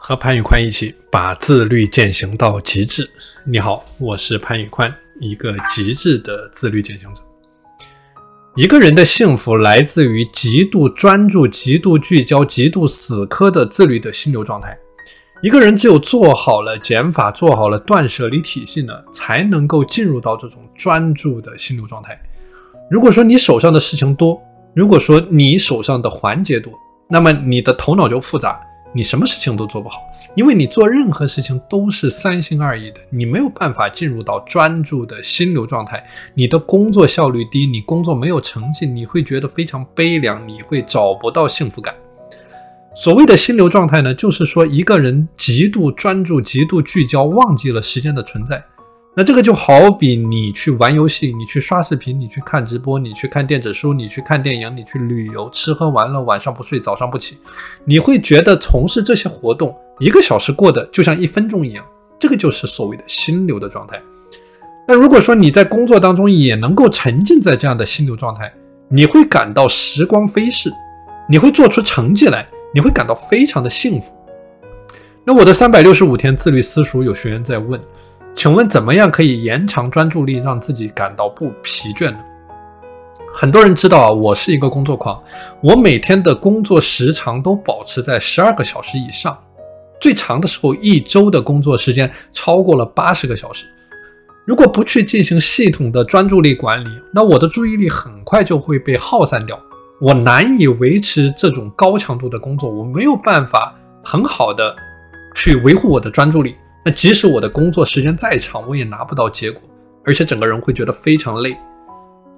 [0.00, 3.10] 和潘宇宽一起把自律践行到极致。
[3.44, 7.20] 你好，我是潘宇宽，一个极致的自律践行者。
[8.54, 14.78] 一个人的幸福来自于极度专注、极度聚焦、极度死磕的自律的心流状态。
[15.42, 22.18] 一个人只有做好了减法，做好了断舍离体系呢，才能够进入到这种专注的心流状态。
[22.88, 24.40] 如果说你手上的事情多，
[24.74, 26.72] 如果说你手上的环节多，
[27.08, 28.58] 那么你的头脑就复杂。
[28.94, 30.00] 你什么事情都做不好，
[30.34, 36.02] 因为你做任何事情都是三心二意的，你没有办法进入到专注的心流状态，
[36.34, 41.94] 你的工作效率低，你工作没有成绩，你会觉得非常悲凉，你会找不到幸福感。
[42.94, 48.64] 所谓的心流状态呢，就是说一个人极度专注、极度聚焦，忘记了时间的存在。
[49.18, 57.36] 那这个就好比你去玩游戏，你去刷视频，你去看直播，你去看电子书，你去看电影，你去旅游，吃喝玩乐，晚上不睡，早上不起，
[57.84, 61.84] 你会觉得从事这些活动一个小时过得就像一分钟一样，
[62.16, 64.00] 这个就是所谓的心流的状态。
[64.86, 68.54] 那如果说你在工作当中也能够沉浸在这样的心流状态，
[68.88, 70.70] 你会感到时光飞逝，
[71.28, 74.14] 你会做出成绩来，你会感到非常的幸福。
[75.24, 77.80] 那我的三百六十五天自律私塾有学员在问。
[78.38, 82.18] 请问怎么样可以延长专注力，让自己感到不疲倦呢？
[83.34, 85.20] 很多人知道啊，我是一个工作狂，
[85.60, 89.36] 我每天的工作时长都保持在十二个小时以上，
[90.00, 93.66] 最长的时候一周的工作时间超过了八十个小时。
[94.46, 99.60] 如果不去进行系统的专注力管理，那我的注意力很快就会被耗散掉，
[100.00, 104.76] 我难以维持这种高强度的工作，我没有办法很好的
[105.34, 106.54] 去维护我的专注力。
[106.88, 109.60] 那即使我的工作时间再长，我也拿不到结果，
[110.06, 111.54] 而且整个人会觉得非常累。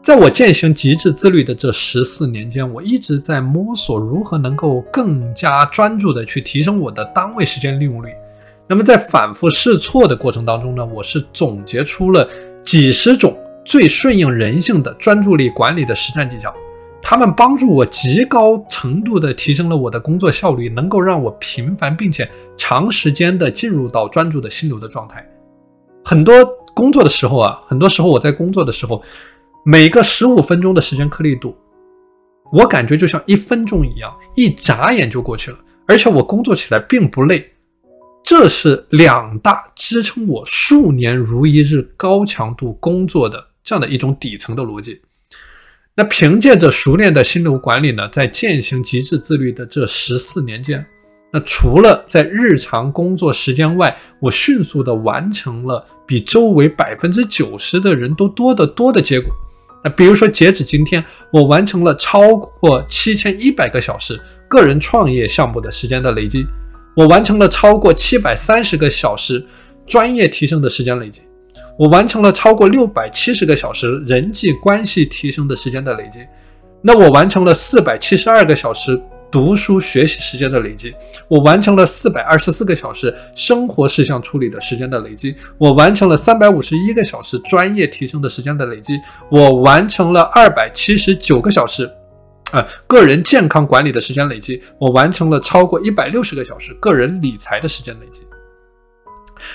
[0.03, 8.09] 在我践行极致自律的这十四年间，我一直在摸索如何能够更加专注的去提升我的单位时间利用率。
[8.67, 12.28] 那么在反复试错的过程当中呢，我是总结出了
[12.65, 16.53] 几十种最顺应人性的专注力管理的实战技巧。
[17.03, 25.27] 他们帮助我极高程度地提升了我的工作效率，能够让我频繁并且长时间的进入到专注的心流的状态。
[26.05, 26.33] 很多
[26.75, 29.03] 工作的时候啊，很多时候我在工作的时候，
[29.65, 31.56] 每个十五分钟的时间颗粒度，
[32.53, 37.53] 我感觉就像一分钟一样，一眨眼就过去了，而且我工作起来并不累。
[38.22, 45.00] 这是两大支撑我数年如一日高强度工作的这样的一种底层的逻辑。
[45.97, 50.87] 那凭借着熟练的心流管理呢，在践行极致自律的这十四年间，
[51.33, 59.31] 那除了在日常工作时间外，我迅速的完成了比周围百分之九十的人都多得多的结果。
[59.83, 66.47] 那比如说，截止今天，我完成了超过七千一百个小时个人创业项目的时间的累积，
[66.97, 69.45] 我完成了超过七百三十个小时
[69.87, 71.23] 专业提升的时间累积。
[71.81, 76.19] 我完成了超过六百七十个小时人际关系提升的时间的累积，
[76.83, 80.95] 那我完成了四百七十二个小时读书学习时间的累积，
[81.27, 91.91] 我完成了四百二十四个小时生活事项处理的时间的累积，我完成了三百五十一个小时专业提升的时间的累积，我完成了二百七十九个小时，
[92.51, 98.25] 啊，个人健康管理的时间累积，我完成了超过一百六十个小时个人理财的时间累积。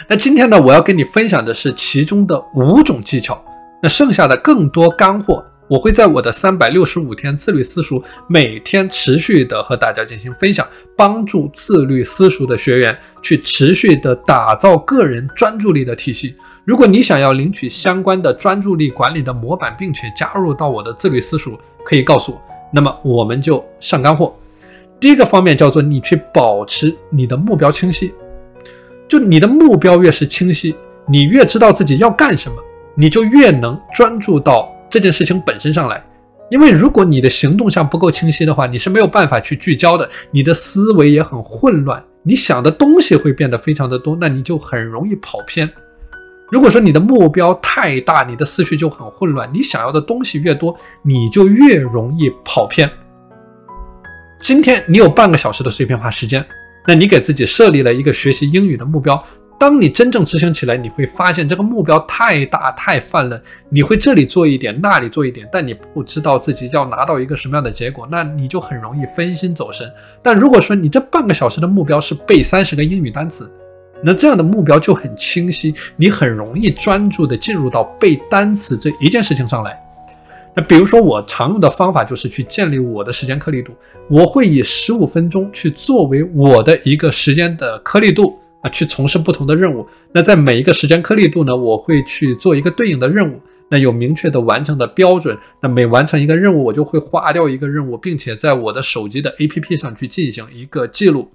[0.08, 3.44] 那今天呢，我要跟你分享的是其中的五种技巧。
[3.82, 16.36] 那剩下的更多干货，我会在我的三百六十五天自律私塾每天持续的和大家进行分享，帮助自律私塾的学员去持续的打造个人专注力的体系。
[16.64, 22.42] 如果你想要领取相关的专注力管理的模板，并且加入到我的自律私塾，可以告诉我。
[22.74, 24.36] 那么我们就上干货。
[25.00, 28.14] 第一个方面叫做你去保持你的目标清晰。
[29.08, 30.76] 就你的目标越是清晰，
[31.08, 32.56] 你越知道自己要干什么，
[32.96, 36.04] 你就越能专注到这件事情本身上来。
[36.50, 45.68] 因为如果你的行动上不够清晰的话，你是没有办法去聚焦的，你的思维也很混乱，你想的东西会变得非常的多，那你就很容易跑偏。
[46.52, 52.88] 如果说你的目标太大，你的思绪就很混乱，你想要的东西越多，你就越容易跑偏。
[54.40, 56.46] 今天你有半个小时的碎片化时间。
[56.88, 59.24] 那你给自己设立了一个学习英语的目标，
[59.58, 69.90] 当你真正执行起来，你会发现这个目标太大太泛了，你会这里做一点，那里做一点，但你不知道自己要拿到一个什么样的结果，那你就很容易分心走神。
[70.22, 73.50] 但如果说你这半个小时的目标是背三十个英语单词，
[74.04, 79.82] 那这样的目标就很清晰，你很容易专注的进入到背单词这一件事情上来。
[80.56, 83.74] 那比如说我常用的方法就是去建立我的时间颗粒度，
[84.10, 89.86] 我会以十五分钟去作为我的一个时间的颗粒度啊，去从事不同的任务。
[90.14, 93.40] 那在每一个时间颗粒度呢，我会去做一个对应的任务。
[93.68, 101.32] 那有明确的完成的标准，那每完成一个任务，我就会划掉一个任务，并且在我的手机的 APP 上去进行一个记录。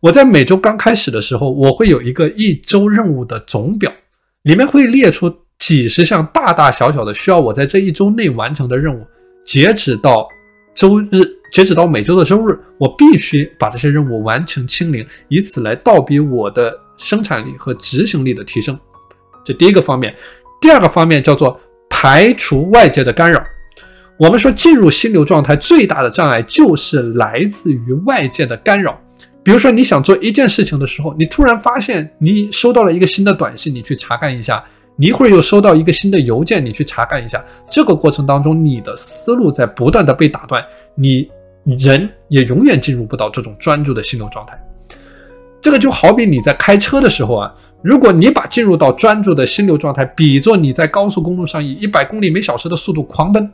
[0.00, 3.90] 我在每周刚开始的时候，我会有一个一周任务的总表，
[4.42, 5.34] 里面会列出
[5.66, 9.02] 几十项大大小小的需要我在这一周内完成的任务。
[9.46, 10.28] 截止到
[10.74, 18.78] 周日，截止到每周的周日，我必须把这些任务完成清零，以此来倒逼我的生产力和执行力的提升。
[19.42, 20.14] 这第一个方面。
[20.60, 21.58] 第二个方面叫做
[21.88, 23.42] 排除外界的干扰。
[24.18, 29.00] 我们说进入心流状态最大的障碍就是来自于外界的干扰。
[29.42, 34.62] 比如说你想做一件事情的时候，你突然发现你收到了一个新的短信，你去查看一下；
[34.96, 37.44] 你一会儿又收到一个新的邮件，你去查看一下。
[37.68, 40.64] 这个过程当中，你的思路在不断的被打断，
[40.94, 41.28] 你
[41.64, 44.56] 人也永远进入不到这种专注的心流状态。
[45.60, 47.54] 这个就好比你在开车的时候啊。
[47.82, 53.52] 如果你把进入到专注的心流状态比作你在高速公路上以一百公里每小时的速度狂奔，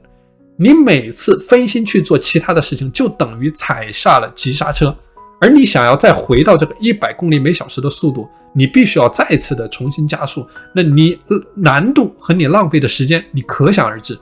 [0.56, 4.96] 你每次分心去做其他的事情，就等于踩下了急刹车。
[5.40, 11.18] 而你想要再回到这个一百公里每小时的速度，你必须要再次的重新加速，那你
[11.56, 14.18] 难度和你浪费的时间，你可想而知。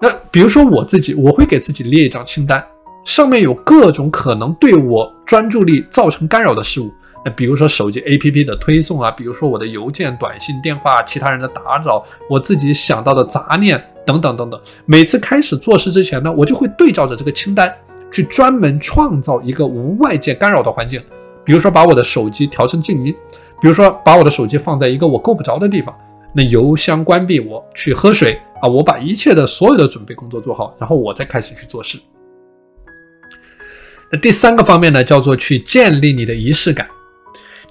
[0.00, 2.64] 那比如说我自己，我会给自己列一张清单，
[3.04, 6.90] 上面有各种可能对我专注力造成干扰的事物。
[7.24, 14.60] 那比如说手机 APP 的推送啊，比如说我的邮件、短信、电话、其他人的打扰，我自己想到的杂念等等等等。
[14.86, 17.74] 每次开始做事之前呢，我就会对照着这个清单，
[18.10, 21.02] 去专门创造一个无外界干扰的环境。
[21.44, 23.14] 比如说把我的手机调成静音，
[23.60, 25.96] 比如说把我的手机放在一个我够不着的地方，
[26.34, 31.98] 那邮箱关闭，我去喝水啊，我把一切的所有的准备工作做好，然后我再开始去做事。
[34.10, 36.88] 那第三个方面呢，叫做去建立你的仪式感。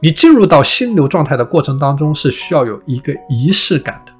[0.01, 4.11] 你进入到心流状态的过程当中，是需要有一个仪式感的。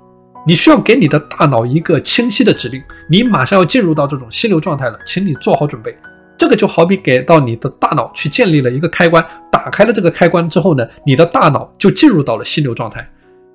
[0.48, 5.96] 你需要给你的大脑一个清晰的指令，你马上要进入到这种心流状态了，请你做好准备。
[6.38, 13.10] 这个就好比给到你的大脑去建立了一个开关，打开了这个开关之后呢，你的大脑就进入到了心流状态。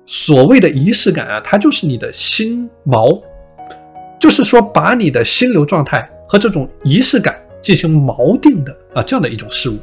[0.05, 3.21] 所谓的仪式感啊，它就是你的心锚，
[4.19, 9.77] 就是说把你的心流状态和这种仪式感进行锚定的啊这样的一种事物。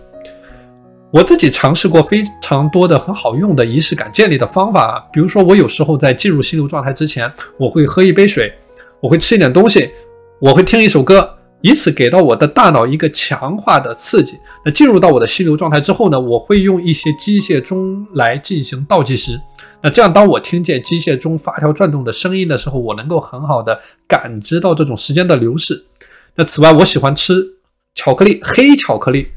[1.10, 8.52] 我自己尝试过非常多的很好用的仪式感建立的方法，比如说我有时候在进入心流状态之前，我会喝一杯水，
[9.00, 9.90] 我会吃一点东西，
[10.38, 14.36] 我会听一首歌，以此给到我的大脑一个强化的刺激。
[14.66, 19.40] 那进入到我的心流状态之后呢，我会用一些机械钟来进行倒计时。
[19.82, 25.86] 那这样，当我听见机械钟发条转动的声音的时候，我能够很好的感知到这种时间的流逝。
[26.34, 27.54] 那此外，我喜欢吃
[27.94, 29.28] 巧克力，黑巧克力。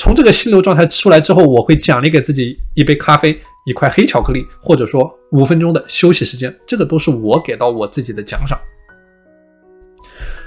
[0.00, 8.58] 从这个心流状态出来之后，我会奖励给自己一杯咖啡、一块黑巧克力，或者说五分钟的休息时间，这个都是我给到我自己的奖赏。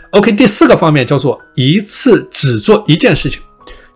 [0.09, 3.44] OK，第四个方面叫做一次只做一件事情，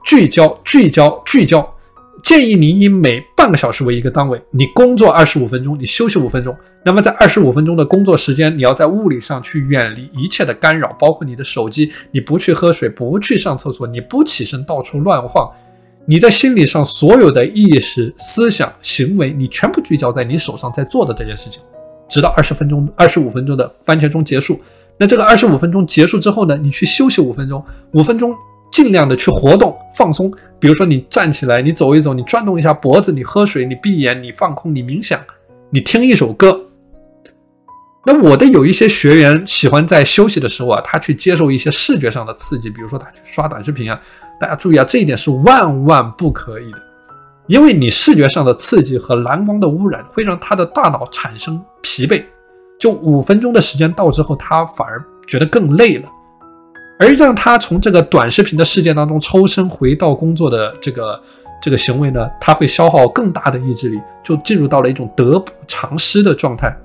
[0.06, 1.76] 聚焦、聚焦、聚焦。
[2.24, 6.56] 建议你以每半个小时为一个单位，你工作二十五分钟，你休息五分钟。
[6.84, 15.50] 那么在二十五分钟的工作时间，你要在物理上去远离一切的干扰，包括你的手机，你不去喝水，不去上厕所，你不起身到处乱晃。
[16.06, 21.62] 你在心理上所有的意识、思想、行为，你全部聚焦在你手上在做的这件事情，
[22.10, 24.60] 直到二十分钟、二十五分钟的番茄钟结束。
[24.98, 28.34] 那这个二十五分钟结束之后呢，你去休息五分钟，五分钟。
[28.72, 35.20] 尽量的去活动放松，比如说你站起来，你走一走，你转动一下脖子，你喝水，你闭眼，你放空，你冥想，
[35.70, 36.66] 你听一首歌。
[38.06, 44.00] 那我的有一些学员喜欢在休息的时候啊，他去接受一些视觉上的刺激，比如说他去刷短视频啊。
[44.40, 46.78] 大家注意啊，这一点是万万不可以的，
[47.48, 52.24] 因为你视觉上的刺激和蓝光的污染会让他的大脑产生疲惫，
[52.80, 56.08] 就五分钟的时间到之后，他反而觉得更累了。
[57.00, 61.22] 而让他从这个短视频的世界当中抽身回到工作的这个
[61.62, 66.76] 这个行为呢，他会消耗更大的意志力，就进入到了一种得不偿失的状态。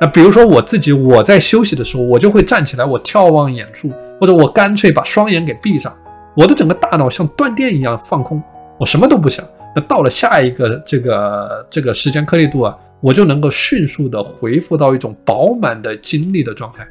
[0.00, 5.94] 那比如说我自己，我在休息的时候，我就会站起来，我眺望远处，或者我干脆把双眼给闭上，
[6.36, 8.42] 我的整个大脑像断电一样放空，
[8.78, 9.44] 我什么都不想。
[9.74, 16.86] 那到了下一个这个这个时间颗粒度啊，我就能够迅速的恢复到一种饱满的精力的状态。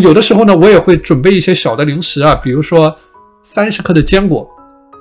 [0.00, 2.94] 有的时候呢，我也会准备一些小的零食啊，比如说
[3.42, 4.48] 三十克的坚果，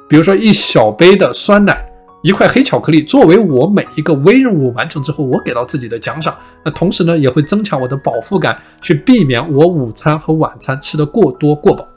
[0.10, 1.86] 比如说一小杯的酸奶，
[2.22, 6.36] 一块黑巧克力作为我每一个微任务完成之后我给到自己的奖赏。
[6.64, 11.88] 那同时呢，也会增强我的饱腹感，去避免我午餐和晚餐吃的过多过饱。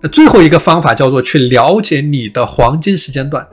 [0.00, 3.46] 那最后一个方法叫做去了解你的黄金时间段。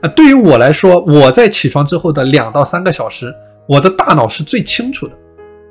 [0.00, 3.34] 啊，对于我来说，我在起床之后的两到三个小时，
[3.68, 5.17] 我的大脑是最清楚的，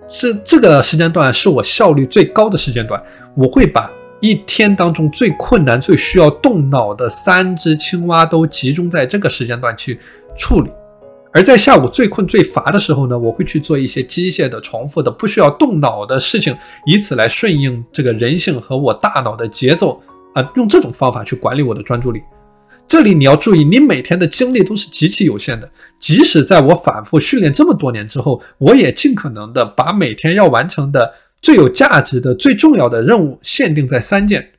[0.08, 3.02] 是这个时间段是我效率最高的时间段。
[3.36, 10.00] 我会把一天当中最困难、最需要动脑的三只青蛙都集中在这个时间段去
[10.36, 10.72] 处理，
[11.32, 20.02] 而在下午最困最乏的时候呢，我会去做一些机械的、重复的、不需要动脑的事情，以此来顺应这个人性和我大脑的节奏
[20.34, 22.24] 啊，用这种方法去管理我的专注力。
[22.88, 31.14] 这里你要注意，你每天的精力都是极其有限的，即使在我反复训练这么多年之后，我也尽可能的把每天要完成的。
[31.40, 34.54] 最有价值的、最重要的任务限定在三件，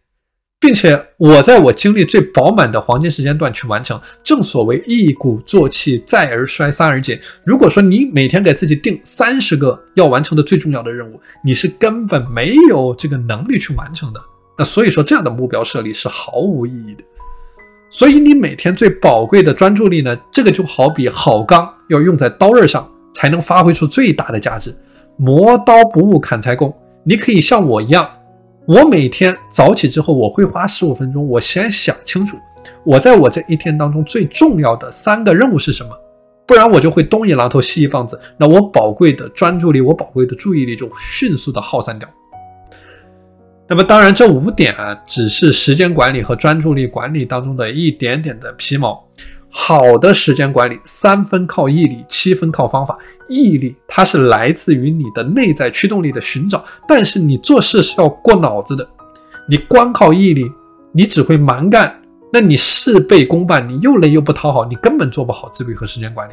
[0.61, 4.00] 并且我在我精力最饱满的黄金时间段去完成。
[4.23, 7.20] 正所谓一鼓作气，再而衰，三而竭。
[7.44, 14.20] 如果说你每天给自己定三十个要完成的最重要的任务，你是根本没有这个能力去完成的。
[14.56, 17.02] 那所以说，这样的目标设立是毫无意义的。
[17.90, 24.76] 所以你每天最宝贵的专注力呢，这个就好比好钢要用在刀刃上，才能发挥出最大的价值。
[25.16, 28.09] 磨刀不误砍柴工，你可以像我一样，
[28.66, 32.37] 我每天早起之后，我会花十五分钟，我先想清楚，
[32.85, 35.90] 我在我这一天当中最重要的三个任务是什么，
[36.47, 42.09] 不然我就会东一榔头西一棒子，那我宝贵的专注力，我宝贵的注意力就迅速的耗散掉。
[43.70, 49.06] 那么当然，这五点啊，只是时间管理和专注力管理当中的一点点的皮毛。
[49.50, 52.98] 好的时间管理，三分靠毅力，七分靠方法。
[53.28, 58.88] 毅力它是来自于你的内在驱动力的寻找，但是你做事是要过脑子的。
[59.48, 60.50] 你光靠毅力，
[60.92, 62.00] 你只会蛮干，
[62.32, 66.32] 那你事倍功半，你又累又不讨好，你根本做不好自律和时间管理。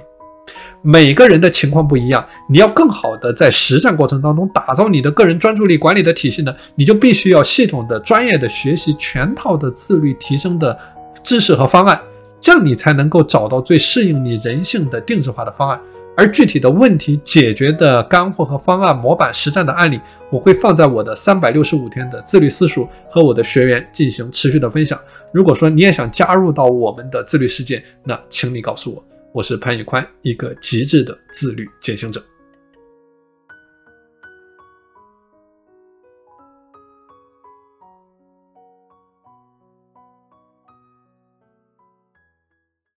[0.81, 10.77] 每个人的情况不一样，你要更好的在实战过程当中打造你的个人专注力管理的体系呢，你就必须要系统的、专业的学习全套的自律提升的
[11.23, 11.99] 知识和方案。
[12.39, 15.81] 这样你才能够找到最适应你人性的定制化的方案，
[16.15, 19.99] 而具体的问题解决的干货和方案模板实战的案例，
[20.29, 24.99] 我会放在我的三百六十五天的自律私塾和我的学员进行持续的分享。
[25.33, 29.03] 如果说你也想加入到我们的自律世界，那请你告诉我，
[29.35, 32.23] 我是潘宇宽，一个极致的自律践行者。